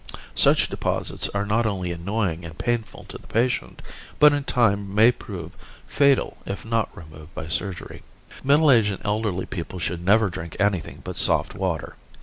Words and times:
Such 0.33 0.67
deposits 0.67 1.29
are 1.29 1.45
not 1.45 1.67
only 1.67 1.91
annoying 1.91 2.43
and 2.43 2.57
painful 2.57 3.03
to 3.03 3.19
the 3.19 3.27
patient, 3.27 3.83
but 4.17 4.33
in 4.33 4.43
time 4.45 4.95
may 4.95 5.11
prove 5.11 5.55
fatal 5.85 6.37
if 6.43 6.65
not 6.65 6.89
removed 6.97 7.35
by 7.35 7.47
surgery. 7.47 8.01
Middle 8.43 8.71
aged 8.71 8.93
and 8.93 9.05
elderly 9.05 9.45
people 9.45 9.77
should 9.77 10.03
never 10.03 10.31
drink 10.31 10.57
anything 10.59 11.01
but 11.03 11.17
soft 11.17 11.53
water. 11.53 11.97